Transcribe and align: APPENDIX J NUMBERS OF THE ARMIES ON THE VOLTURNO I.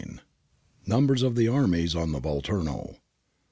APPENDIX 0.01 0.23
J 0.23 0.23
NUMBERS 0.87 1.21
OF 1.21 1.35
THE 1.35 1.47
ARMIES 1.47 1.95
ON 1.95 2.11
THE 2.11 2.19
VOLTURNO 2.19 2.95
I. 2.95 2.99